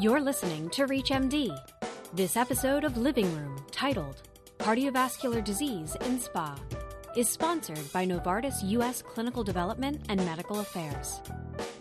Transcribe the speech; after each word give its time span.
You're 0.00 0.20
listening 0.20 0.70
to 0.70 0.86
ReachMD. 0.86 1.58
This 2.12 2.36
episode 2.36 2.84
of 2.84 2.96
Living 2.96 3.34
Room, 3.34 3.56
titled 3.72 4.22
Cardiovascular 4.58 5.42
Disease 5.42 5.96
in 6.02 6.20
SPA, 6.20 6.54
is 7.16 7.28
sponsored 7.28 7.92
by 7.92 8.06
Novartis 8.06 8.62
U.S. 8.62 9.02
Clinical 9.02 9.42
Development 9.42 10.00
and 10.08 10.24
Medical 10.24 10.60
Affairs. 10.60 11.20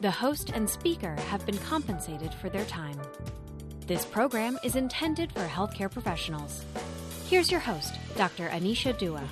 The 0.02 0.10
host 0.10 0.50
and 0.56 0.68
speaker 0.68 1.14
have 1.28 1.46
been 1.46 1.60
compensated 1.60 2.34
for 2.34 2.50
their 2.50 2.66
time. 2.66 3.00
This 3.86 4.04
program 4.04 4.58
is 4.64 4.76
intended 4.76 5.32
for 5.32 5.46
healthcare 5.46 5.92
professionals. 5.92 6.66
Here's 7.28 7.52
your 7.52 7.60
host, 7.60 8.00
Dr. 8.16 8.50
Anisha 8.50 8.98
Dua. 8.98 9.30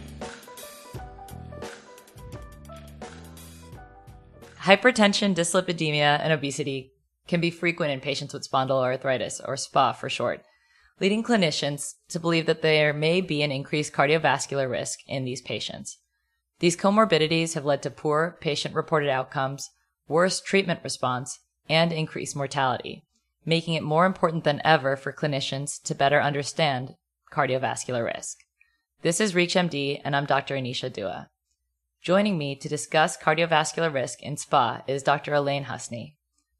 Hypertension, 4.59 5.33
dyslipidemia, 5.33 6.19
and 6.21 6.31
obesity 6.31 6.91
can 7.27 7.41
be 7.41 7.49
frequent 7.49 7.91
in 7.91 7.99
patients 7.99 8.33
with 8.33 8.49
spondyloarthritis, 8.49 9.41
or 9.47 9.57
SPA 9.57 9.93
for 9.93 10.09
short, 10.09 10.43
leading 10.99 11.23
clinicians 11.23 11.95
to 12.09 12.19
believe 12.19 12.45
that 12.45 12.61
there 12.61 12.93
may 12.93 13.21
be 13.21 13.41
an 13.41 13.51
increased 13.51 13.93
cardiovascular 13.93 14.69
risk 14.69 14.99
in 15.07 15.25
these 15.25 15.41
patients. 15.41 15.97
These 16.59 16.77
comorbidities 16.77 17.53
have 17.53 17.65
led 17.65 17.81
to 17.83 17.89
poor 17.89 18.37
patient 18.39 18.75
reported 18.75 19.09
outcomes, 19.09 19.69
worse 20.07 20.39
treatment 20.39 20.79
response, 20.83 21.39
and 21.67 21.91
increased 21.91 22.35
mortality, 22.35 23.03
making 23.45 23.73
it 23.73 23.83
more 23.83 24.05
important 24.05 24.43
than 24.43 24.61
ever 24.63 24.95
for 24.95 25.11
clinicians 25.11 25.81
to 25.83 25.95
better 25.95 26.21
understand 26.21 26.95
cardiovascular 27.31 28.05
risk. 28.05 28.37
This 29.01 29.19
is 29.19 29.33
ReachMD, 29.33 30.01
and 30.05 30.15
I'm 30.15 30.25
Dr. 30.25 30.55
Anisha 30.55 30.91
Dua. 30.91 31.29
Joining 32.01 32.37
me 32.37 32.55
to 32.55 32.69
discuss 32.69 33.17
cardiovascular 33.17 33.93
risk 33.93 34.21
in 34.21 34.37
SPA 34.37 34.83
is 34.87 35.03
Dr. 35.03 35.33
Elaine 35.33 35.65
Husni. 35.65 36.13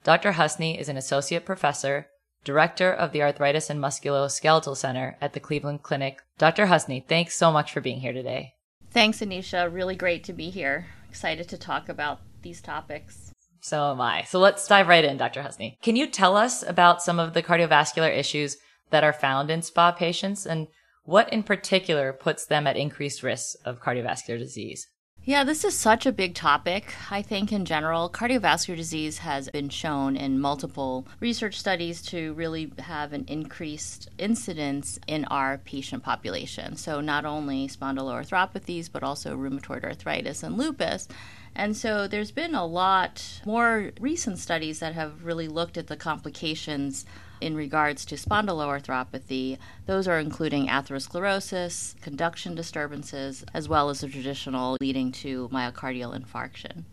Dr. 0.06 0.34
Husni 0.34 0.80
is 0.80 0.88
an 0.88 0.98
associate 0.98 1.46
professor, 1.46 2.06
director 2.44 2.94
of 2.94 3.12
the 3.12 3.24
Arthritis 3.24 3.72
and 3.72 3.82
Musculoskeletal 3.82 4.78
Center 4.78 5.18
at 5.20 5.34
the 5.34 5.40
Cleveland 5.40 5.82
Clinic. 5.82 6.22
Dr. 6.38 6.68
Husni, 6.68 7.04
thanks 7.04 7.36
so 7.36 7.52
much 7.52 7.74
for 7.74 7.82
being 7.82 8.02
here 8.02 8.14
today. 8.14 8.54
Thanks, 8.92 9.20
Anisha. 9.22 9.68
Really 9.74 9.96
great 9.96 10.24
to 10.26 10.34
be 10.34 10.52
here. 10.52 10.86
Excited 11.10 11.50
to 11.50 11.58
talk 11.58 11.90
about 11.90 12.20
these 12.44 12.62
topics. 12.62 13.32
So 13.62 13.94
am 13.94 14.00
I. 14.00 14.22
So 14.26 14.38
let's 14.38 14.68
dive 14.68 14.88
right 14.88 15.04
in, 15.04 15.18
Dr. 15.18 15.42
Husni. 15.42 15.82
Can 15.82 15.96
you 15.96 16.06
tell 16.06 16.38
us 16.38 16.62
about 16.62 17.02
some 17.02 17.18
of 17.18 17.34
the 17.34 17.42
cardiovascular 17.42 18.16
issues 18.16 18.58
that 18.92 19.04
are 19.04 19.12
found 19.12 19.50
in 19.50 19.64
SPA 19.64 19.94
patients 19.94 20.46
and 20.46 20.68
what 21.06 21.34
in 21.34 21.42
particular 21.42 22.14
puts 22.14 22.46
them 22.46 22.68
at 22.68 22.78
increased 22.78 23.24
risk 23.24 23.56
of 23.66 23.82
cardiovascular 23.82 24.38
disease? 24.38 24.86
Yeah, 25.28 25.44
this 25.44 25.64
is 25.64 25.76
such 25.76 26.06
a 26.06 26.12
big 26.12 26.36
topic. 26.36 26.94
I 27.10 27.24
think 27.24 27.52
in 27.52 27.66
general, 27.66 28.12
cardiovascular 28.12 28.76
disease 28.76 29.18
has 29.18 29.50
been 29.50 29.70
shown 29.70 30.16
in 30.16 30.40
multiple 30.40 31.08
research 31.20 31.58
studies 31.58 32.04
to 32.04 32.34
really 32.34 32.72
have 32.78 33.12
an 33.12 33.26
increased 33.28 34.08
incidence 34.20 35.00
in 35.08 35.26
our 35.26 35.58
patient 35.58 36.04
population. 36.04 36.76
So, 36.76 37.02
not 37.02 37.26
only 37.26 37.68
spondyloarthropathies, 37.68 38.92
but 38.92 39.02
also 39.02 39.36
rheumatoid 39.36 39.84
arthritis 39.84 40.44
and 40.44 40.60
lupus. 40.60 41.08
And 41.56 41.76
so 41.76 42.08
there's 42.08 42.32
been 42.32 42.54
a 42.54 42.66
lot 42.66 43.42
more 43.46 43.92
recent 44.00 44.40
studies 44.40 44.80
that 44.80 44.94
have 44.94 45.24
really 45.24 45.48
looked 45.48 45.78
at 45.78 45.88
the 45.88 45.96
complications 45.96 47.06
in 47.42 47.56
regards 47.56 48.06
to 48.06 48.16
spondyloarthropathy. 48.16 49.58
Those 49.86 50.08
are 50.08 50.20
including 50.20 50.68
atherosclerosis, 50.68 52.00
conduction 52.02 52.56
disturbances, 52.56 53.44
as 53.54 53.70
well 53.70 53.90
as 53.90 54.02
the 54.02 54.08
traditional 54.08 54.78
leading 54.80 55.12
to 55.14 55.50
myocardial 55.50 56.20
infarction. 56.20 56.84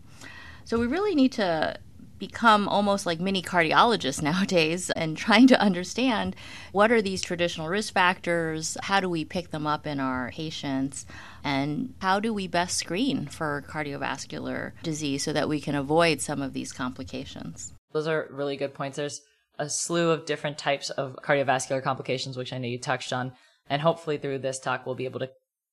So 0.65 0.79
we 0.79 0.87
really 0.87 1.15
need 1.15 1.33
to 1.33 1.77
become 2.19 2.69
almost 2.69 3.05
like 3.05 3.19
mini 3.19 3.41
cardiologists 3.41 4.21
nowadays 4.29 4.89
and 4.91 5.17
trying 5.17 5.47
to 5.47 5.59
understand 5.59 6.35
what 6.71 6.91
are 6.91 7.01
these 7.01 7.21
traditional 7.21 7.67
risk 7.67 7.93
factors, 7.93 8.77
how 8.83 8.99
do 8.99 9.09
we 9.09 9.25
pick 9.25 9.51
them 9.51 9.67
up 9.67 9.85
in 9.85 9.99
our 9.99 10.31
patients, 10.31 11.05
and 11.43 11.93
how 11.99 12.19
do 12.19 12.33
we 12.33 12.47
best 12.47 12.77
screen 12.77 13.25
for 13.27 13.63
cardiovascular 13.67 14.71
disease 14.83 15.23
so 15.23 15.33
that 15.33 15.49
we 15.49 15.59
can 15.59 15.75
avoid 15.75 16.21
some 16.21 16.41
of 16.41 16.53
these 16.53 16.71
complications. 16.71 17.73
Those 17.91 18.07
are 18.07 18.27
really 18.31 18.55
good 18.55 18.73
points. 18.73 18.97
There's 18.97 19.21
a 19.59 19.69
slew 19.69 20.11
of 20.11 20.25
different 20.25 20.57
types 20.57 20.89
of 20.89 21.15
cardiovascular 21.23 21.83
complications, 21.83 22.37
which 22.37 22.53
I 22.53 22.57
know 22.57 22.67
you 22.67 22.79
touched 22.79 23.13
on. 23.13 23.33
And 23.69 23.81
hopefully 23.81 24.17
through 24.17 24.39
this 24.39 24.59
talk, 24.59 24.85
we'll 24.85 24.95
be 24.95 25.05
able 25.05 25.19
to 25.19 25.29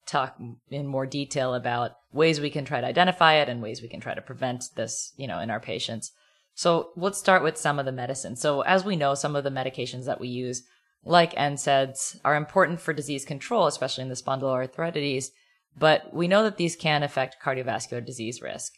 talk 0.07 0.37
in 0.71 0.87
more 0.87 1.07
detail 1.07 1.55
about 1.55 1.93
ways 2.13 2.41
we 2.41 2.51
can 2.51 2.65
try 2.65 2.81
to 2.81 2.87
identify 2.87 3.35
it 3.35 3.49
and 3.49 3.63
ways 3.63 3.83
we 3.83 3.89
can 3.89 4.01
try 4.01 4.15
to 4.15 4.21
prevent 4.21 4.65
this, 4.77 5.13
you 5.17 5.27
know, 5.27 5.39
in 5.39 5.51
our 5.51 5.61
patients. 5.61 6.13
So 6.55 6.91
let's 6.97 7.19
start 7.19 7.43
with 7.43 7.57
some 7.57 7.79
of 7.79 7.87
the 7.87 7.93
medicine. 7.93 8.37
So 8.37 8.63
as 8.63 8.85
we 8.85 8.97
know, 8.97 9.15
some 9.15 9.37
of 9.37 9.45
the 9.45 9.51
medications 9.51 10.07
that 10.07 10.21
we 10.21 10.29
use, 10.29 10.63
like 11.05 11.35
NSAIDs, 11.35 12.21
are 12.25 12.37
important 12.37 12.81
for 12.81 12.93
disease 12.93 13.25
control, 13.25 13.67
especially 13.67 14.03
in 14.03 14.09
the 14.09 14.15
spondyloarthritis, 14.15 15.27
but 15.79 16.13
we 16.13 16.29
know 16.29 16.43
that 16.43 16.57
these 16.57 16.77
can 16.77 17.03
affect 17.03 17.43
cardiovascular 17.43 18.05
disease 18.05 18.43
risk. 18.43 18.75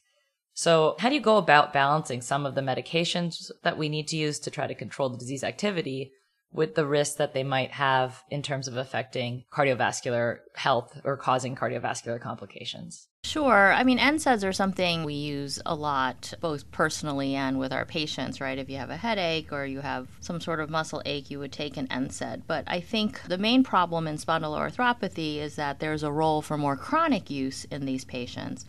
So, 0.55 0.97
how 0.99 1.09
do 1.09 1.15
you 1.15 1.21
go 1.21 1.39
about 1.39 1.73
balancing 1.73 2.21
some 2.21 2.45
of 2.45 2.55
the 2.55 2.61
medications 2.61 3.51
that 3.63 3.79
we 3.79 3.89
need 3.89 4.09
to 4.09 4.17
use 4.17 4.39
to 4.41 4.51
try 4.51 4.67
to 4.67 4.75
control 4.75 5.09
the 5.09 5.17
disease 5.17 5.45
activity 5.45 6.13
with 6.53 6.75
the 6.75 6.87
risk 6.87 7.17
that 7.17 7.33
they 7.33 7.43
might 7.43 7.71
have 7.71 8.23
in 8.31 8.43
terms 8.43 8.69
of 8.69 8.77
affecting 8.77 9.45
cardiovascular 9.51 10.39
health 10.55 11.01
or 11.05 11.17
causing 11.17 11.57
cardiovascular 11.57 12.21
complications? 12.21 13.09
Sure. 13.25 13.73
I 13.73 13.85
mean, 13.85 13.99
NSAIDs 13.99 14.47
are 14.47 14.53
something 14.53 15.05
we 15.05 15.15
use 15.15 15.61
a 15.65 15.75
lot, 15.75 16.35
both 16.41 16.71
personally 16.73 17.35
and 17.35 17.59
with 17.59 17.73
our 17.73 17.87
patients, 17.87 18.41
right? 18.41 18.59
If 18.59 18.69
you 18.69 18.77
have 18.77 18.91
a 18.91 18.97
headache 18.97 19.53
or 19.53 19.65
you 19.65 19.81
have 19.81 20.09
some 20.21 20.41
sort 20.41 20.61
of 20.61 20.69
muscle 20.69 21.01
ache, 21.07 21.31
you 21.31 21.39
would 21.39 21.53
take 21.53 21.77
an 21.77 21.87
NSAID. 21.87 22.43
But 22.47 22.65
I 22.67 22.81
think 22.81 23.23
the 23.23 23.39
main 23.39 23.63
problem 23.63 24.07
in 24.07 24.17
spondyloarthropathy 24.17 25.37
is 25.37 25.57
that 25.57 25.79
there's 25.79 26.03
a 26.03 26.13
role 26.13 26.43
for 26.43 26.59
more 26.59 26.77
chronic 26.77 27.31
use 27.31 27.65
in 27.65 27.87
these 27.87 28.05
patients 28.05 28.67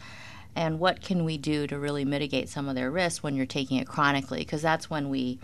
and 0.55 0.79
what 0.79 1.01
can 1.01 1.23
we 1.23 1.37
do 1.37 1.67
to 1.67 1.79
really 1.79 2.05
mitigate 2.05 2.49
some 2.49 2.69
of 2.69 2.75
their 2.75 2.91
risks 2.91 3.23
when 3.23 3.35
you're 3.35 3.45
taking 3.45 3.77
it 3.77 3.87
chronically? 3.87 4.39
Because 4.39 4.61
that's 4.61 4.89
when 4.89 5.09
we 5.09 5.39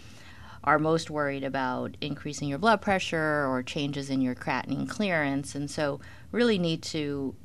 are 0.64 0.78
most 0.78 1.09
worried 1.09 1.44
about 1.44 1.96
increasing 2.02 2.47
your 2.47 2.59
blood 2.59 2.81
pressure 2.81 3.46
or 3.48 3.64
changes 3.64 4.09
in 4.09 4.22
your 4.22 4.36
creatinine 4.36 4.88
clearance. 4.88 5.56
And 5.56 5.69
so 5.72 6.00
really 6.31 6.59
need 6.59 6.84
to 6.84 7.36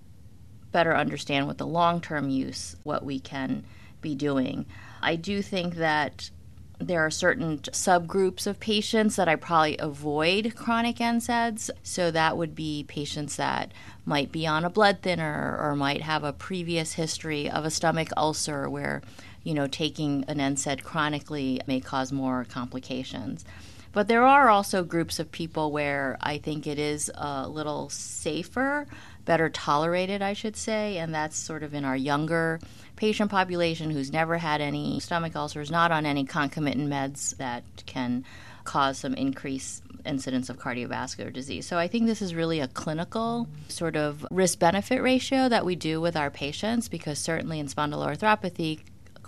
better 0.73 0.95
understand 0.95 1.47
what 1.47 1.59
the 1.59 1.67
long-term 1.67 2.29
use 2.29 2.77
what 2.83 3.05
we 3.05 3.21
can 3.21 3.65
be 4.01 4.15
doing. 4.15 4.67
I 5.01 5.17
do 5.17 5.41
think 5.41 5.77
that 5.77 6.31
there 6.79 7.05
are 7.05 7.11
certain 7.11 7.59
subgroups 7.59 8.47
of 8.47 8.61
patients 8.61 9.17
that 9.17 9.29
I 9.29 9.37
probably 9.37 9.77
avoid 9.79 10.55
chronic 10.57 10.97
NSAIDs. 10.97 11.71
So 11.83 12.11
that 12.11 12.37
would 12.37 12.55
be 12.55 12.85
patients 12.89 13.37
that 13.37 13.73
might 14.05 14.33
be 14.33 14.47
on 14.47 14.65
a 14.65 14.71
blood 14.71 14.99
thinner 15.03 15.57
or 15.61 15.77
might 15.77 16.03
have 16.03 16.25
a 16.25 16.33
previous 16.33 16.95
history 16.95 17.49
of 17.49 17.65
a 17.65 17.71
stomach 17.71 18.09
ulcer 18.17 18.69
where, 18.69 19.03
you 19.45 19.55
know, 19.55 19.67
taking 19.67 20.25
an 20.27 20.39
NSAID 20.39 20.83
chronically 20.83 21.61
may 21.67 21.81
cause 21.81 22.11
more 22.11 22.47
complications. 22.49 23.45
But 23.93 24.09
there 24.09 24.27
are 24.27 24.49
also 24.49 24.83
groups 24.83 25.21
of 25.21 25.31
people 25.31 25.71
where 25.71 26.19
I 26.21 26.39
think 26.39 26.67
it 26.67 26.81
is 26.81 27.13
a 27.15 27.49
little 27.49 27.89
safer, 27.91 28.89
better 29.25 29.49
tolerated, 29.49 30.21
I 30.21 30.33
should 30.33 30.57
say, 30.57 30.99
and 30.99 31.15
that's 31.15 31.37
sort 31.37 31.63
of 31.63 31.75
in 31.75 31.85
our 31.85 31.97
younger 31.97 32.59
patient 32.97 33.31
population 33.31 33.91
who's 33.91 34.13
never 34.13 34.39
had 34.39 34.61
any 34.61 34.99
stomach 34.99 35.37
ulcers, 35.37 35.71
not 35.71 35.93
on 35.93 36.07
any 36.07 36.25
concomitant 36.25 36.91
meds 36.91 37.37
that 37.37 37.63
can 37.87 38.25
cause 38.65 38.99
some 38.99 39.15
increased 39.15 39.83
incidence 40.05 40.49
of 40.49 40.59
cardiovascular 40.59 41.33
disease. 41.33 41.67
So 41.67 41.79
I 41.79 41.87
think 41.87 42.07
this 42.07 42.21
is 42.21 42.35
really 42.35 42.61
a 42.61 42.69
clinical 42.69 43.47
sort 43.69 43.95
of 43.95 44.27
risk 44.31 44.59
benefit 44.59 45.03
ratio 45.03 45.49
that 45.49 45.65
we 45.65 45.77
do 45.77 46.01
with 46.01 46.17
our 46.17 46.31
patients 46.31 46.89
because 46.89 47.19
certainly 47.19 47.61
in 47.61 47.67
spondyloarthropathy, 47.69 48.81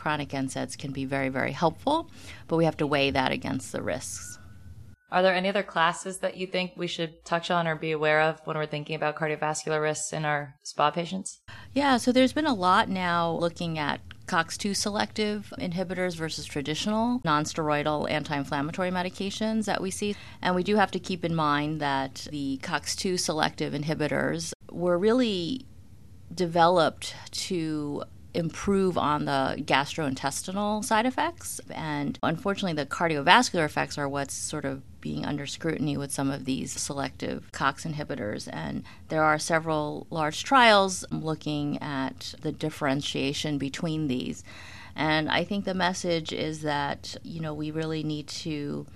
chronic 0.06 0.28
NSAIDs 0.28 0.78
can 0.78 0.92
be 0.92 1.04
very, 1.04 1.28
very 1.30 1.50
helpful, 1.50 2.08
but 2.46 2.58
we 2.58 2.64
have 2.64 2.76
to 2.76 2.86
weigh 2.86 3.10
that 3.10 3.32
against 3.32 3.72
the 3.72 3.82
risks. 3.82 4.38
Are 5.10 5.20
there 5.20 5.34
any 5.34 5.48
other 5.48 5.64
classes 5.64 6.18
that 6.18 6.36
you 6.36 6.46
think 6.46 6.74
we 6.76 6.86
should 6.86 7.24
touch 7.24 7.50
on 7.50 7.66
or 7.66 7.74
be 7.74 7.90
aware 7.90 8.20
of 8.20 8.40
when 8.44 8.56
we're 8.56 8.66
thinking 8.66 8.94
about 8.94 9.16
cardiovascular 9.16 9.82
risks 9.82 10.12
in 10.12 10.24
our 10.24 10.54
SPA 10.62 10.92
patients? 10.92 11.40
Yeah, 11.72 11.96
so 11.96 12.12
there's 12.12 12.32
been 12.32 12.46
a 12.46 12.54
lot 12.54 12.88
now 12.88 13.32
looking 13.32 13.80
at 13.80 14.00
COX2 14.28 14.76
selective 14.76 15.52
inhibitors 15.58 16.14
versus 16.14 16.46
traditional 16.46 17.18
nonsteroidal 17.22 18.08
anti 18.08 18.36
inflammatory 18.36 18.92
medications 18.92 19.64
that 19.64 19.82
we 19.82 19.90
see. 19.90 20.14
And 20.40 20.54
we 20.54 20.62
do 20.62 20.76
have 20.76 20.92
to 20.92 21.00
keep 21.00 21.24
in 21.24 21.34
mind 21.34 21.80
that 21.80 22.28
the 22.30 22.60
COX2 22.62 23.18
selective 23.18 23.72
inhibitors 23.72 24.52
were 24.70 24.98
really 24.98 25.66
developed 26.32 27.16
to 27.32 28.04
improve 28.36 28.98
on 28.98 29.24
the 29.24 29.56
gastrointestinal 29.58 30.84
side 30.84 31.06
effects. 31.06 31.60
And 31.70 32.18
unfortunately, 32.22 32.74
the 32.74 32.86
cardiovascular 32.86 33.64
effects 33.64 33.98
are 33.98 34.08
what's 34.08 34.34
sort 34.34 34.64
of 34.64 34.82
being 35.00 35.24
under 35.24 35.46
scrutiny 35.46 35.96
with 35.96 36.12
some 36.12 36.30
of 36.30 36.44
these 36.44 36.72
selective 36.72 37.50
COX 37.52 37.84
inhibitors. 37.84 38.48
And 38.52 38.84
there 39.08 39.22
are 39.22 39.38
several 39.38 40.06
large 40.10 40.44
trials 40.44 41.04
looking 41.10 41.80
at 41.80 42.34
the 42.42 42.52
differentiation 42.52 43.58
between 43.58 44.08
these. 44.08 44.44
And 44.94 45.28
I 45.30 45.44
think 45.44 45.64
the 45.64 45.74
message 45.74 46.32
is 46.32 46.62
that, 46.62 47.16
you 47.22 47.40
know, 47.40 47.54
we 47.54 47.70
really 47.70 48.02
need 48.02 48.26
to 48.28 48.86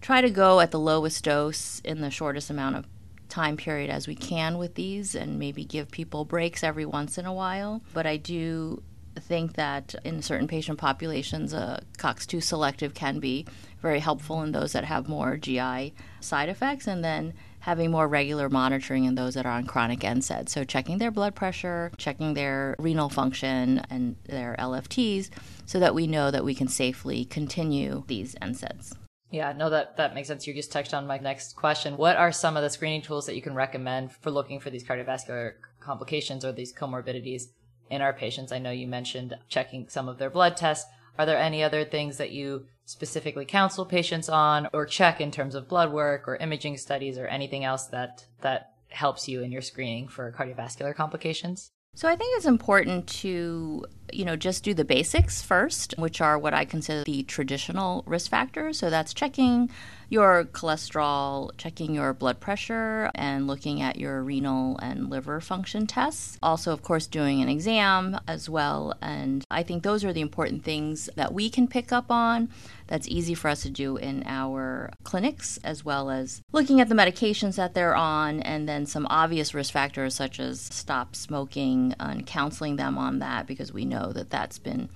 try 0.00 0.20
to 0.20 0.30
go 0.30 0.60
at 0.60 0.70
the 0.70 0.78
lowest 0.78 1.24
dose 1.24 1.80
in 1.84 2.00
the 2.00 2.10
shortest 2.10 2.50
amount 2.50 2.76
of 2.76 2.86
time 3.28 3.56
period 3.56 3.90
as 3.90 4.06
we 4.06 4.14
can 4.14 4.58
with 4.58 4.74
these 4.74 5.14
and 5.14 5.38
maybe 5.38 5.64
give 5.64 5.90
people 5.90 6.24
breaks 6.24 6.62
every 6.62 6.86
once 6.86 7.18
in 7.18 7.26
a 7.26 7.32
while. 7.32 7.82
But 7.92 8.06
I 8.06 8.16
do 8.16 8.82
think 9.18 9.54
that 9.54 9.94
in 10.04 10.22
certain 10.22 10.48
patient 10.48 10.78
populations, 10.78 11.52
uh, 11.52 11.80
COX2 11.98 12.42
selective 12.42 12.94
can 12.94 13.18
be 13.18 13.46
very 13.80 14.00
helpful 14.00 14.42
in 14.42 14.52
those 14.52 14.72
that 14.72 14.84
have 14.84 15.08
more 15.08 15.36
GI 15.36 15.94
side 16.20 16.48
effects, 16.48 16.86
and 16.86 17.04
then 17.04 17.34
having 17.60 17.90
more 17.90 18.08
regular 18.08 18.48
monitoring 18.48 19.04
in 19.04 19.14
those 19.14 19.34
that 19.34 19.46
are 19.46 19.52
on 19.52 19.66
chronic 19.66 20.00
NSAIDs. 20.00 20.48
So, 20.48 20.64
checking 20.64 20.98
their 20.98 21.10
blood 21.10 21.34
pressure, 21.34 21.92
checking 21.96 22.34
their 22.34 22.76
renal 22.78 23.08
function, 23.08 23.82
and 23.90 24.16
their 24.24 24.56
LFTs 24.58 25.30
so 25.66 25.78
that 25.78 25.94
we 25.94 26.06
know 26.06 26.30
that 26.30 26.44
we 26.44 26.54
can 26.54 26.68
safely 26.68 27.24
continue 27.24 28.04
these 28.06 28.34
NSAIDs. 28.36 28.94
Yeah, 29.30 29.52
no, 29.52 29.68
that, 29.70 29.96
that 29.98 30.14
makes 30.14 30.28
sense. 30.28 30.46
You 30.46 30.54
just 30.54 30.72
touched 30.72 30.94
on 30.94 31.06
my 31.06 31.18
next 31.18 31.54
question. 31.54 31.96
What 31.96 32.16
are 32.16 32.32
some 32.32 32.56
of 32.56 32.62
the 32.62 32.70
screening 32.70 33.02
tools 33.02 33.26
that 33.26 33.36
you 33.36 33.42
can 33.42 33.54
recommend 33.54 34.12
for 34.12 34.30
looking 34.30 34.58
for 34.58 34.70
these 34.70 34.84
cardiovascular 34.84 35.54
complications 35.80 36.44
or 36.44 36.52
these 36.52 36.72
comorbidities 36.72 37.48
in 37.90 38.00
our 38.00 38.12
patients? 38.12 38.52
I 38.52 38.58
know 38.58 38.70
you 38.70 38.88
mentioned 38.88 39.36
checking 39.48 39.88
some 39.88 40.08
of 40.08 40.18
their 40.18 40.30
blood 40.30 40.56
tests. 40.56 40.90
Are 41.18 41.26
there 41.26 41.36
any 41.36 41.62
other 41.62 41.84
things 41.84 42.16
that 42.16 42.30
you 42.30 42.66
specifically 42.86 43.44
counsel 43.44 43.84
patients 43.84 44.30
on 44.30 44.68
or 44.72 44.86
check 44.86 45.20
in 45.20 45.30
terms 45.30 45.54
of 45.54 45.68
blood 45.68 45.92
work 45.92 46.26
or 46.26 46.36
imaging 46.36 46.78
studies 46.78 47.18
or 47.18 47.26
anything 47.26 47.64
else 47.64 47.86
that, 47.86 48.24
that 48.40 48.72
helps 48.88 49.28
you 49.28 49.42
in 49.42 49.52
your 49.52 49.60
screening 49.60 50.08
for 50.08 50.32
cardiovascular 50.32 50.94
complications? 50.94 51.70
So 51.94 52.08
I 52.08 52.16
think 52.16 52.36
it's 52.36 52.46
important 52.46 53.08
to, 53.20 53.84
you 54.12 54.24
know, 54.24 54.36
just 54.36 54.64
do 54.64 54.74
the 54.74 54.84
basics 54.84 55.42
first, 55.42 55.94
which 55.98 56.20
are 56.20 56.38
what 56.38 56.54
I 56.54 56.64
consider 56.64 57.04
the 57.04 57.22
traditional 57.24 58.02
risk 58.06 58.30
factors. 58.30 58.78
So 58.78 58.90
that's 58.90 59.14
checking 59.14 59.70
your 60.10 60.44
cholesterol, 60.44 61.50
checking 61.58 61.94
your 61.94 62.14
blood 62.14 62.40
pressure, 62.40 63.10
and 63.14 63.46
looking 63.46 63.82
at 63.82 63.96
your 63.96 64.22
renal 64.22 64.78
and 64.78 65.10
liver 65.10 65.40
function 65.40 65.86
tests. 65.86 66.38
Also, 66.42 66.72
of 66.72 66.82
course, 66.82 67.06
doing 67.06 67.42
an 67.42 67.48
exam 67.48 68.18
as 68.26 68.48
well. 68.48 68.94
And 69.02 69.44
I 69.50 69.62
think 69.62 69.82
those 69.82 70.04
are 70.04 70.12
the 70.12 70.22
important 70.22 70.64
things 70.64 71.10
that 71.16 71.34
we 71.34 71.50
can 71.50 71.68
pick 71.68 71.92
up 71.92 72.10
on. 72.10 72.48
That's 72.86 73.06
easy 73.06 73.34
for 73.34 73.48
us 73.48 73.62
to 73.62 73.70
do 73.70 73.98
in 73.98 74.22
our 74.26 74.90
clinics, 75.04 75.58
as 75.62 75.84
well 75.84 76.10
as 76.10 76.40
looking 76.52 76.80
at 76.80 76.88
the 76.88 76.94
medications 76.94 77.56
that 77.56 77.74
they're 77.74 77.94
on, 77.94 78.40
and 78.40 78.66
then 78.66 78.86
some 78.86 79.06
obvious 79.10 79.52
risk 79.52 79.74
factors 79.74 80.14
such 80.14 80.40
as 80.40 80.58
stop 80.60 81.14
smoking 81.14 81.94
and 82.00 82.26
counseling 82.26 82.76
them 82.76 82.96
on 82.96 83.18
that 83.18 83.46
because 83.46 83.74
we 83.74 83.84
know 83.84 83.97
that 84.06 84.30
that's 84.30 84.58
been 84.58 84.88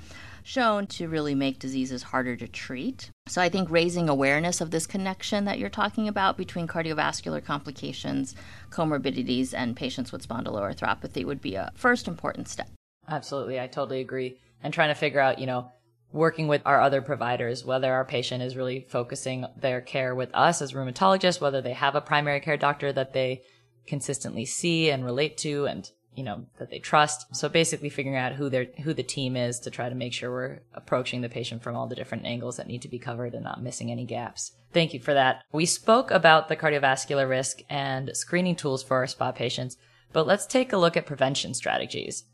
shown 0.44 0.86
to 0.88 1.08
really 1.08 1.34
make 1.34 1.58
diseases 1.58 2.02
harder 2.02 2.36
to 2.36 2.48
treat. 2.48 3.10
So 3.28 3.40
I 3.40 3.48
think 3.48 3.70
raising 3.70 4.08
awareness 4.08 4.60
of 4.60 4.70
this 4.70 4.86
connection 4.86 5.44
that 5.44 5.58
you're 5.58 5.68
talking 5.68 6.08
about 6.08 6.36
between 6.36 6.66
cardiovascular 6.66 7.44
complications, 7.44 8.34
comorbidities, 8.70 9.54
and 9.54 9.76
patients 9.76 10.10
with 10.10 10.26
spondyloarthropathy 10.26 11.24
would 11.24 11.40
be 11.40 11.54
a 11.54 11.70
first 11.74 12.08
important 12.08 12.48
step. 12.48 12.68
Absolutely. 13.08 13.60
I 13.60 13.66
totally 13.66 14.00
agree. 14.00 14.38
And 14.62 14.74
trying 14.74 14.88
to 14.90 14.94
figure 14.94 15.20
out, 15.20 15.38
you 15.38 15.46
know, 15.46 15.70
working 16.12 16.46
with 16.46 16.62
our 16.66 16.80
other 16.80 17.00
providers, 17.00 17.64
whether 17.64 17.92
our 17.92 18.04
patient 18.04 18.42
is 18.42 18.56
really 18.56 18.86
focusing 18.88 19.46
their 19.56 19.80
care 19.80 20.14
with 20.14 20.30
us 20.34 20.60
as 20.60 20.72
rheumatologists, 20.72 21.40
whether 21.40 21.60
they 21.62 21.72
have 21.72 21.94
a 21.94 22.00
primary 22.00 22.40
care 22.40 22.56
doctor 22.56 22.92
that 22.92 23.12
they 23.12 23.42
consistently 23.86 24.44
see 24.44 24.90
and 24.90 25.04
relate 25.04 25.36
to 25.38 25.66
and 25.66 25.90
you 26.14 26.22
know 26.22 26.46
that 26.58 26.70
they 26.70 26.78
trust. 26.78 27.34
So 27.34 27.48
basically 27.48 27.88
figuring 27.88 28.18
out 28.18 28.34
who 28.34 28.48
their 28.48 28.66
who 28.82 28.94
the 28.94 29.02
team 29.02 29.36
is 29.36 29.58
to 29.60 29.70
try 29.70 29.88
to 29.88 29.94
make 29.94 30.12
sure 30.12 30.30
we're 30.30 30.60
approaching 30.74 31.20
the 31.20 31.28
patient 31.28 31.62
from 31.62 31.76
all 31.76 31.86
the 31.86 31.94
different 31.94 32.26
angles 32.26 32.56
that 32.56 32.66
need 32.66 32.82
to 32.82 32.88
be 32.88 32.98
covered 32.98 33.34
and 33.34 33.44
not 33.44 33.62
missing 33.62 33.90
any 33.90 34.04
gaps. 34.04 34.52
Thank 34.72 34.94
you 34.94 35.00
for 35.00 35.14
that. 35.14 35.42
We 35.52 35.66
spoke 35.66 36.10
about 36.10 36.48
the 36.48 36.56
cardiovascular 36.56 37.28
risk 37.28 37.62
and 37.68 38.10
screening 38.14 38.56
tools 38.56 38.82
for 38.82 38.96
our 38.98 39.06
spa 39.06 39.32
patients 39.32 39.76
but 40.12 40.26
let's 40.26 40.44
take 40.44 40.74
a 40.74 40.76
look 40.76 40.94
at 40.96 41.06
prevention 41.06 41.54
strategies. 41.54 42.24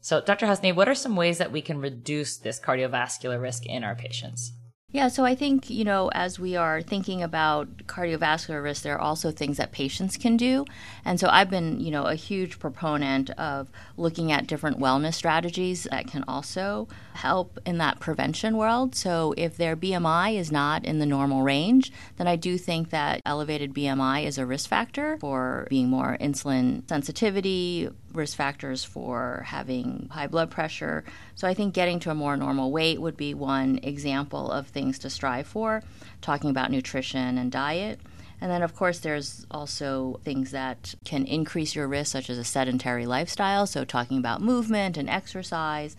So 0.00 0.20
dr 0.20 0.46
husni 0.46 0.74
what 0.74 0.88
are 0.88 0.94
some 0.94 1.16
ways 1.16 1.38
that 1.38 1.52
we 1.52 1.62
can 1.62 1.78
reduce 1.78 2.36
this 2.36 2.60
cardiovascular 2.60 3.40
risk 3.40 3.66
in 3.66 3.84
our 3.84 3.94
patients 3.94 4.52
yeah, 4.92 5.08
so 5.08 5.24
I 5.24 5.34
think, 5.34 5.70
you 5.70 5.84
know, 5.84 6.10
as 6.14 6.38
we 6.38 6.54
are 6.54 6.82
thinking 6.82 7.22
about 7.22 7.68
cardiovascular 7.86 8.62
risk, 8.62 8.82
there 8.82 8.94
are 8.94 9.00
also 9.00 9.30
things 9.30 9.56
that 9.56 9.72
patients 9.72 10.18
can 10.18 10.36
do. 10.36 10.66
And 11.02 11.18
so 11.18 11.28
I've 11.30 11.48
been, 11.48 11.80
you 11.80 11.90
know, 11.90 12.04
a 12.04 12.14
huge 12.14 12.58
proponent 12.58 13.30
of 13.30 13.70
looking 13.96 14.30
at 14.30 14.46
different 14.46 14.78
wellness 14.78 15.14
strategies 15.14 15.84
that 15.84 16.08
can 16.08 16.24
also 16.28 16.88
help 17.14 17.58
in 17.64 17.78
that 17.78 18.00
prevention 18.00 18.58
world. 18.58 18.94
So 18.94 19.32
if 19.38 19.56
their 19.56 19.76
BMI 19.76 20.36
is 20.36 20.52
not 20.52 20.84
in 20.84 20.98
the 20.98 21.06
normal 21.06 21.42
range, 21.42 21.90
then 22.18 22.26
I 22.26 22.36
do 22.36 22.58
think 22.58 22.90
that 22.90 23.22
elevated 23.24 23.72
BMI 23.72 24.24
is 24.26 24.36
a 24.36 24.44
risk 24.44 24.68
factor 24.68 25.16
for 25.20 25.66
being 25.70 25.88
more 25.88 26.18
insulin 26.20 26.86
sensitivity, 26.86 27.88
risk 28.14 28.36
factors 28.36 28.84
for 28.84 29.44
having 29.46 30.08
high 30.10 30.26
blood 30.26 30.50
pressure. 30.50 31.04
So 31.34 31.48
I 31.48 31.54
think 31.54 31.74
getting 31.74 32.00
to 32.00 32.10
a 32.10 32.14
more 32.14 32.36
normal 32.36 32.70
weight 32.70 33.00
would 33.00 33.16
be 33.16 33.34
one 33.34 33.80
example 33.82 34.50
of 34.50 34.68
things 34.68 34.98
to 35.00 35.10
strive 35.10 35.46
for, 35.46 35.82
talking 36.20 36.50
about 36.50 36.70
nutrition 36.70 37.38
and 37.38 37.50
diet. 37.50 38.00
And 38.40 38.50
then, 38.50 38.62
of 38.62 38.74
course, 38.74 38.98
there's 38.98 39.46
also 39.52 40.20
things 40.24 40.50
that 40.50 40.96
can 41.04 41.26
increase 41.26 41.76
your 41.76 41.86
risk, 41.86 42.10
such 42.10 42.28
as 42.28 42.38
a 42.38 42.44
sedentary 42.44 43.06
lifestyle. 43.06 43.68
So, 43.68 43.84
talking 43.84 44.18
about 44.18 44.42
movement 44.42 44.96
and 44.96 45.08
exercise. 45.08 45.96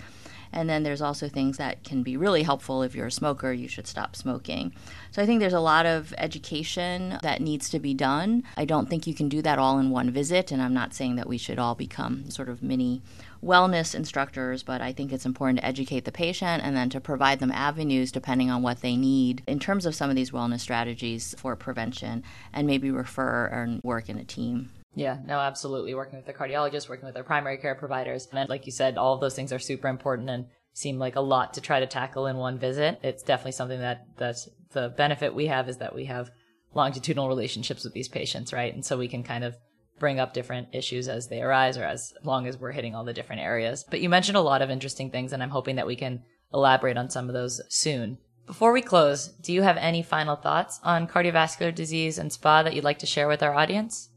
And 0.53 0.69
then 0.69 0.83
there's 0.83 1.01
also 1.01 1.27
things 1.27 1.57
that 1.57 1.83
can 1.83 2.03
be 2.03 2.15
really 2.15 2.44
helpful 2.44 2.83
if 2.83 2.95
you're 2.95 3.07
a 3.07 3.11
smoker, 3.11 3.51
you 3.51 3.67
should 3.67 3.88
stop 3.88 4.15
smoking. 4.15 4.73
So 5.11 5.21
I 5.21 5.25
think 5.25 5.39
there's 5.39 5.53
a 5.53 5.59
lot 5.59 5.85
of 5.85 6.13
education 6.17 7.17
that 7.21 7.41
needs 7.41 7.69
to 7.71 7.79
be 7.79 7.94
done. 7.94 8.44
I 8.55 8.65
don't 8.65 8.89
think 8.89 9.07
you 9.07 9.13
can 9.13 9.29
do 9.29 9.41
that 9.41 9.59
all 9.59 9.79
in 9.79 9.89
one 9.89 10.11
visit, 10.11 10.51
and 10.51 10.61
I'm 10.61 10.73
not 10.73 10.94
saying 10.94 11.15
that 11.17 11.27
we 11.27 11.38
should 11.38 11.59
all 11.59 11.75
become 11.75 12.29
sort 12.29 12.50
of 12.50 12.63
mini 12.63 13.01
wellness 13.44 13.94
instructors, 13.94 14.63
but 14.63 14.81
I 14.81 14.94
think 14.94 15.11
it's 15.11 15.25
important 15.25 15.59
to 15.59 15.65
educate 15.65 16.05
the 16.05 16.11
patient 16.11 16.63
and 16.63 16.75
then 16.75 16.89
to 16.91 17.01
provide 17.01 17.39
them 17.39 17.51
avenues 17.51 18.11
depending 18.11 18.50
on 18.50 18.61
what 18.61 18.81
they 18.81 18.95
need 18.95 19.44
in 19.47 19.59
terms 19.59 19.85
of 19.85 19.95
some 19.95 20.09
of 20.09 20.15
these 20.15 20.31
wellness 20.31 20.61
strategies 20.61 21.35
for 21.38 21.55
prevention 21.55 22.23
and 22.53 22.65
maybe 22.65 22.89
refer 22.89 23.47
and 23.47 23.81
work 23.83 24.09
in 24.09 24.17
a 24.17 24.23
team. 24.23 24.69
Yeah, 24.95 25.18
no, 25.25 25.40
absolutely. 25.40 25.95
Working 25.95 26.18
with 26.18 26.25
the 26.25 26.34
cardiologist, 26.34 26.88
working 26.88 27.06
with 27.06 27.18
our 27.18 27.24
primary 27.24 27.57
care 27.57 27.75
providers. 27.75 28.28
And 28.31 28.50
like 28.50 28.66
you 28.66 28.72
said, 28.72 28.98
all 28.98 29.13
of 29.13 29.22
those 29.22 29.36
things 29.36 29.51
are 29.51 29.60
super 29.60 29.88
important 29.88 30.30
and 30.30 30.45
seem 30.74 31.00
like 31.00 31.16
a 31.16 31.22
lot 31.22 31.54
to 31.54 31.62
try 31.62 31.80
to 31.80 31.88
tackle 31.88 32.28
in 32.28 32.38
one 32.38 32.60
visit. 32.60 33.00
It's 33.04 33.24
definitely 33.24 33.54
something 33.54 33.80
that 33.80 34.06
that's 34.18 34.50
the 34.72 34.90
benefit 34.90 35.34
we 35.34 35.48
have 35.48 35.70
is 35.70 35.77
that 35.77 35.96
we 35.96 36.06
have 36.06 36.32
longitudinal 36.74 37.27
relationships 37.27 37.84
with 37.84 37.94
these 37.94 38.10
patients, 38.10 38.53
right? 38.53 38.74
And 38.74 38.84
so 38.86 38.98
we 38.98 39.08
can 39.08 39.24
kind 39.24 39.44
of 39.44 39.56
bring 40.00 40.20
up 40.20 40.34
different 40.34 40.70
issues 40.74 41.08
as 41.08 41.27
they 41.27 41.41
arise 41.41 41.77
or 41.77 41.84
as 41.84 42.13
long 42.24 42.48
as 42.48 42.58
we're 42.58 42.72
hitting 42.72 42.96
all 42.96 43.03
the 43.03 43.13
different 43.13 43.41
areas. 43.41 43.86
But 43.89 44.01
you 44.01 44.10
mentioned 44.10 44.38
a 44.38 44.41
lot 44.41 44.62
of 44.62 44.72
interesting 44.72 45.12
things 45.12 45.34
and 45.34 45.41
I'm 45.41 45.51
hoping 45.51 45.75
that 45.75 45.88
we 45.88 45.96
can 45.96 46.24
elaborate 46.53 46.98
on 46.98 47.10
some 47.10 47.29
of 47.29 47.34
those 47.34 47.62
soon. 47.70 48.17
Before 48.46 48.74
we 48.74 48.82
close, 48.82 49.27
do 49.27 49.53
you 49.53 49.62
have 49.62 49.77
any 49.77 50.03
final 50.03 50.36
thoughts 50.36 50.79
on 50.84 51.08
cardiovascular 51.08 51.74
disease 51.74 52.17
and 52.17 52.34
SPA 52.34 52.63
that 52.63 52.74
you'd 52.74 52.84
like 52.84 53.00
to 53.00 53.06
share 53.06 53.27
with 53.27 53.41
our 53.41 53.56
audience? 53.56 54.10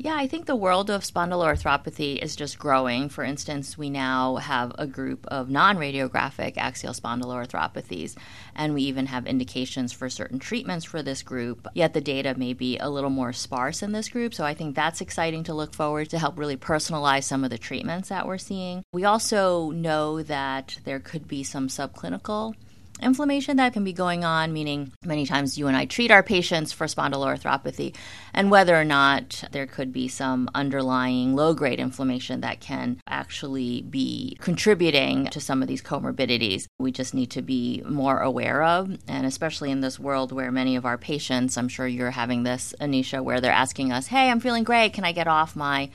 Yeah, 0.00 0.14
I 0.14 0.28
think 0.28 0.46
the 0.46 0.54
world 0.54 0.90
of 0.90 1.02
spondyloarthropathy 1.02 2.22
is 2.22 2.36
just 2.36 2.56
growing. 2.56 3.08
For 3.08 3.24
instance, 3.24 3.76
we 3.76 3.90
now 3.90 4.36
have 4.36 4.70
a 4.78 4.86
group 4.86 5.26
of 5.26 5.50
non 5.50 5.76
radiographic 5.76 6.56
axial 6.56 6.92
spondyloarthropathies, 6.92 8.16
and 8.54 8.74
we 8.74 8.82
even 8.82 9.06
have 9.06 9.26
indications 9.26 9.92
for 9.92 10.08
certain 10.08 10.38
treatments 10.38 10.84
for 10.84 11.02
this 11.02 11.24
group. 11.24 11.66
Yet 11.74 11.94
the 11.94 12.00
data 12.00 12.38
may 12.38 12.52
be 12.52 12.78
a 12.78 12.88
little 12.88 13.10
more 13.10 13.32
sparse 13.32 13.82
in 13.82 13.90
this 13.90 14.08
group, 14.08 14.34
so 14.34 14.44
I 14.44 14.54
think 14.54 14.76
that's 14.76 15.00
exciting 15.00 15.42
to 15.44 15.54
look 15.54 15.74
forward 15.74 16.10
to 16.10 16.18
help 16.20 16.38
really 16.38 16.56
personalize 16.56 17.24
some 17.24 17.42
of 17.42 17.50
the 17.50 17.58
treatments 17.58 18.08
that 18.08 18.24
we're 18.24 18.38
seeing. 18.38 18.84
We 18.92 19.02
also 19.02 19.72
know 19.72 20.22
that 20.22 20.78
there 20.84 21.00
could 21.00 21.26
be 21.26 21.42
some 21.42 21.66
subclinical 21.66 22.54
inflammation 23.02 23.56
that 23.56 23.72
can 23.72 23.84
be 23.84 23.92
going 23.92 24.24
on, 24.24 24.52
meaning 24.52 24.92
many 25.04 25.26
times 25.26 25.58
you 25.58 25.66
and 25.66 25.76
I 25.76 25.84
treat 25.84 26.10
our 26.10 26.22
patients 26.22 26.72
for 26.72 26.86
spondyloarthropathy, 26.86 27.94
and 28.34 28.50
whether 28.50 28.78
or 28.78 28.84
not 28.84 29.44
there 29.52 29.66
could 29.66 29.92
be 29.92 30.08
some 30.08 30.48
underlying 30.54 31.34
low 31.34 31.54
grade 31.54 31.80
inflammation 31.80 32.40
that 32.40 32.60
can 32.60 33.00
actually 33.06 33.82
be 33.82 34.36
contributing 34.40 35.26
to 35.26 35.40
some 35.40 35.62
of 35.62 35.68
these 35.68 35.82
comorbidities. 35.82 36.66
We 36.78 36.92
just 36.92 37.14
need 37.14 37.30
to 37.32 37.42
be 37.42 37.82
more 37.88 38.20
aware 38.20 38.62
of, 38.62 38.96
and 39.08 39.26
especially 39.26 39.70
in 39.70 39.80
this 39.80 39.98
world 39.98 40.32
where 40.32 40.50
many 40.50 40.76
of 40.76 40.86
our 40.86 40.98
patients, 40.98 41.56
I'm 41.56 41.68
sure 41.68 41.86
you're 41.86 42.10
having 42.10 42.42
this, 42.42 42.74
Anisha, 42.80 43.22
where 43.22 43.40
they're 43.40 43.52
asking 43.52 43.92
us, 43.92 44.06
Hey, 44.06 44.30
I'm 44.30 44.40
feeling 44.40 44.64
great. 44.64 44.92
Can 44.92 45.04
I 45.04 45.12
get 45.12 45.28
off 45.28 45.56
my 45.56 45.90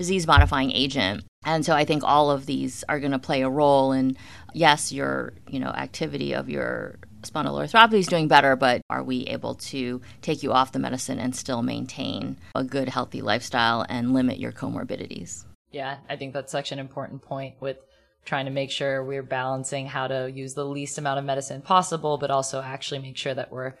disease 0.00 0.26
modifying 0.26 0.72
agent? 0.72 1.24
And 1.44 1.64
so 1.64 1.74
I 1.74 1.84
think 1.84 2.02
all 2.02 2.30
of 2.30 2.46
these 2.46 2.84
are 2.88 2.98
going 2.98 3.12
to 3.12 3.18
play 3.18 3.42
a 3.42 3.50
role 3.50 3.92
in 3.92 4.16
yes, 4.54 4.92
your, 4.92 5.34
you 5.46 5.60
know, 5.60 5.68
activity 5.68 6.34
of 6.34 6.48
your 6.48 6.96
spondyloarthropathy 7.20 7.98
is 7.98 8.06
doing 8.06 8.26
better, 8.26 8.56
but 8.56 8.80
are 8.88 9.02
we 9.02 9.24
able 9.26 9.56
to 9.56 10.00
take 10.22 10.42
you 10.42 10.52
off 10.52 10.72
the 10.72 10.78
medicine 10.78 11.18
and 11.18 11.36
still 11.36 11.60
maintain 11.60 12.38
a 12.54 12.64
good 12.64 12.88
healthy 12.88 13.20
lifestyle 13.20 13.84
and 13.90 14.14
limit 14.14 14.38
your 14.38 14.52
comorbidities? 14.52 15.44
Yeah, 15.70 15.98
I 16.08 16.16
think 16.16 16.32
that's 16.32 16.50
such 16.50 16.72
an 16.72 16.78
important 16.78 17.20
point 17.20 17.56
with 17.60 17.76
trying 18.24 18.46
to 18.46 18.50
make 18.50 18.70
sure 18.70 19.04
we're 19.04 19.22
balancing 19.22 19.86
how 19.86 20.06
to 20.06 20.30
use 20.30 20.54
the 20.54 20.64
least 20.64 20.96
amount 20.96 21.18
of 21.18 21.26
medicine 21.26 21.60
possible, 21.60 22.16
but 22.16 22.30
also 22.30 22.62
actually 22.62 23.00
make 23.00 23.18
sure 23.18 23.34
that 23.34 23.52
we're 23.52 23.74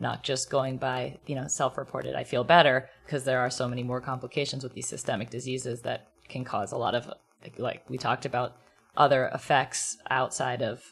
not 0.00 0.22
just 0.22 0.50
going 0.50 0.76
by, 0.76 1.18
you 1.26 1.34
know, 1.34 1.46
self-reported 1.46 2.14
I 2.14 2.24
feel 2.24 2.44
better 2.44 2.88
because 3.04 3.24
there 3.24 3.40
are 3.40 3.50
so 3.50 3.68
many 3.68 3.82
more 3.82 4.00
complications 4.00 4.62
with 4.62 4.74
these 4.74 4.88
systemic 4.88 5.30
diseases 5.30 5.82
that 5.82 6.08
can 6.28 6.44
cause 6.44 6.72
a 6.72 6.76
lot 6.76 6.94
of 6.94 7.10
like 7.58 7.88
we 7.88 7.98
talked 7.98 8.24
about 8.24 8.56
other 8.96 9.30
effects 9.32 9.98
outside 10.10 10.62
of 10.62 10.82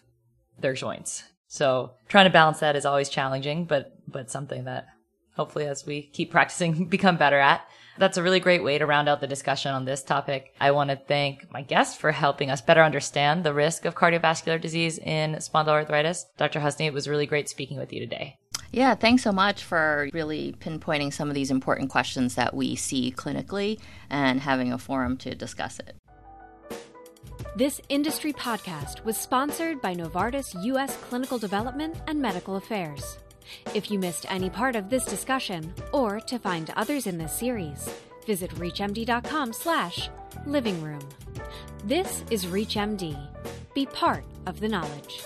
their 0.59 0.75
joints. 0.75 1.25
So 1.49 1.93
trying 2.09 2.27
to 2.27 2.31
balance 2.31 2.61
that 2.61 2.77
is 2.77 2.87
always 2.87 3.09
challenging, 3.09 3.65
but 3.65 3.93
but 4.07 4.31
something 4.31 4.65
that 4.65 4.87
hopefully 5.37 5.67
as 5.67 5.87
we 5.87 6.03
keep 6.03 6.31
practicing 6.33 6.87
become 6.87 7.17
better 7.17 7.39
at. 7.39 7.67
That's 7.97 8.17
a 8.17 8.25
really 8.25 8.41
great 8.41 8.65
way 8.65 8.79
to 8.79 8.87
round 8.87 9.09
out 9.09 9.21
the 9.21 9.29
discussion 9.29 9.73
on 9.73 9.85
this 9.85 10.03
topic. 10.03 10.53
I 10.61 10.73
want 10.73 10.91
to 10.91 10.97
thank 10.97 11.51
my 11.53 11.63
guest 11.63 12.01
for 12.01 12.11
helping 12.11 12.51
us 12.51 12.61
better 12.61 12.83
understand 12.83 13.45
the 13.45 13.55
risk 13.55 13.85
of 13.85 13.95
cardiovascular 13.95 14.61
disease 14.61 14.99
in 14.99 15.35
spondyloarthritis. 15.35 16.25
Dr. 16.37 16.59
Husni, 16.59 16.87
it 16.87 16.93
was 16.93 17.07
really 17.07 17.27
great 17.27 17.49
speaking 17.49 17.79
with 17.79 17.93
you 17.93 18.01
today. 18.01 18.39
Yeah, 18.75 18.97
thanks 18.97 19.23
so 19.23 19.31
much 19.31 19.63
for 19.63 20.09
really 20.13 20.53
pinpointing 20.59 21.13
some 21.13 21.29
of 21.29 21.37
these 21.37 21.53
important 21.53 21.91
questions 21.91 22.35
that 22.35 22.55
we 22.55 22.75
see 22.75 23.15
clinically 23.17 23.79
and 24.11 24.41
having 24.41 24.73
a 24.73 24.79
forum 24.79 25.17
to 25.19 25.37
discuss 25.37 25.79
it. 25.79 25.95
This 27.55 27.81
industry 27.89 28.33
podcast 28.33 29.05
was 29.05 29.17
sponsored 29.17 29.81
by 29.81 29.95
Novartis 29.95 30.61
U.S. 30.65 30.97
Clinical 30.97 31.39
Development 31.39 31.95
and 32.09 32.21
Medical 32.21 32.57
Affairs. 32.57 33.19
If 33.75 33.93
you 33.93 34.01
missed 34.01 34.27
any 34.29 34.51
part 34.51 34.75
of 34.75 34.91
this 34.91 35.05
discussion, 35.05 35.73
or 35.93 36.19
to 36.23 36.37
find 36.41 36.71
others 36.75 37.07
in 37.07 37.17
this 37.17 37.33
series, 37.33 37.89
visit 38.27 38.51
reachmd.com 38.57 39.53
slash 39.53 40.11
living 40.47 40.83
room. 40.83 41.09
This 41.85 42.25
is 42.29 42.47
ReachMD. 42.47 43.17
Be 43.73 43.87
part 43.87 44.25
of 44.47 44.59
the 44.59 44.69
knowledge. 44.69 45.23